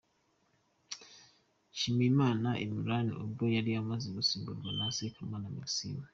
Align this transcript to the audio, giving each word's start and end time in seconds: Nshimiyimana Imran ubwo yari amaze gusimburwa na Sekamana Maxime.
Nshimiyimana 1.71 2.49
Imran 2.65 3.07
ubwo 3.23 3.43
yari 3.55 3.71
amaze 3.81 4.07
gusimburwa 4.17 4.69
na 4.77 4.87
Sekamana 4.95 5.47
Maxime. 5.57 6.05